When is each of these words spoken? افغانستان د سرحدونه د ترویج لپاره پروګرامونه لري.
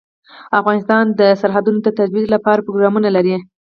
افغانستان 0.59 1.05
د 1.19 1.21
سرحدونه 1.41 1.79
د 1.83 1.87
ترویج 1.97 2.25
لپاره 2.35 2.63
پروګرامونه 2.65 3.09
لري. 3.15 3.35